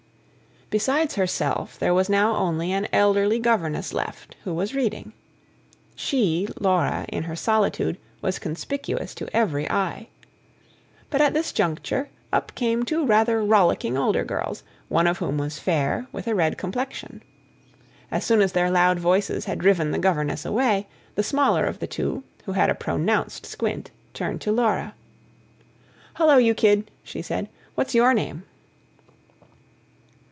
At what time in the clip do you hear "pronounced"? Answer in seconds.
22.75-23.45